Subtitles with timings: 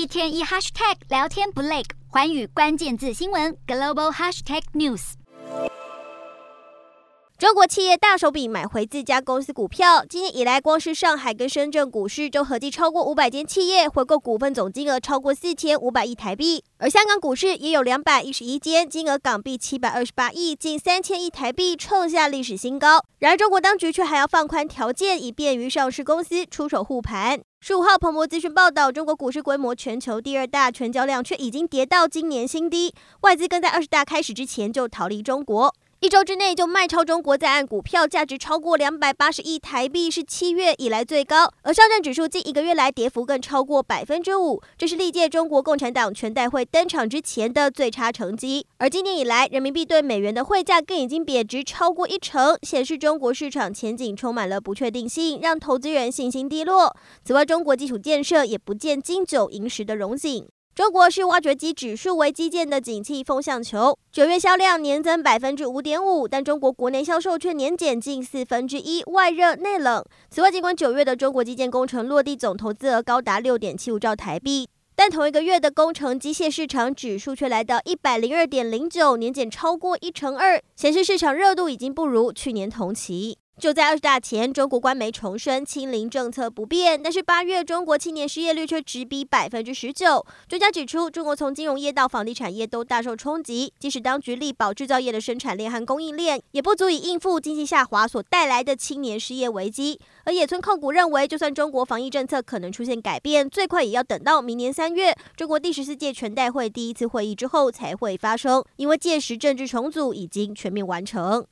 [0.00, 5.12] 一天一 hashtag 聊天不累，环宇关键字新闻 global hashtag news。
[7.36, 16.64] 中国企业大手笔买回自家公司股票，今年以来，光是上海跟深圳股市就合计超过五百间企业回购股份，总金额超过四千五百亿台币。
[16.78, 23.04] 而香港股市也有两百一十一间，金额港币七百二十八亿，近三千亿台币，创下历史新高。
[23.18, 27.42] 然而，中国当局却还要放宽条件，以便于上市公司出手护盘。
[27.62, 35.74] 十五号，彭博资讯报道，中国股市规模全球第二大，成交量却已经跌到今年新低，外资更在二十大开始之前就逃离中国。
[36.00, 41.52] 一周之内就卖超中国在岸股票，价值超过两百八十亿台币，是七月以来最高。
[41.60, 48.66] 而上证指数近一个月来跌幅更超过百分之五，这是历届中国共产党全代会登场之前的最差成绩。
[48.78, 56.96] 而今年以来，人民币对美元的汇价更已经贬值超过一成，显示中国市场前景充满了不确定性，让投资人信心低落。
[57.22, 60.48] 此外，中国基础建设也不见经久银十的荣景。
[60.80, 70.02] 中国是挖掘机指数为基建的景气风向球，九月销量年增百分之五点五，但中国国内销售却年减近四分之一，外热内冷。
[70.30, 83.36] 此外，尽管九月的中国基建工程落地总投资额高达六点七五兆台币，但同一个月的工程机械市场指数却来到一百零二点零九，年减超过一成二，显示市场热度已经不如去年同期。
[83.60, 90.24] 就在二十大前，中国官媒重申清零政策不变，但是八月中国青年失业率却直逼百分之十九。
[90.48, 100.00] 专家指出，中国从金融业到房地产业都大受冲击，即使当局力保制造业的生产链和供应链，也不足以应付经济下滑所带来的青年失业危机。
[100.24, 111.46] 而野村控股认为，就算中国防疫政策可能出现改变，最快也要等到明年三月，中国第十四届全代会第一次会议之后才会发生，因为届时政治重组已经全面完成。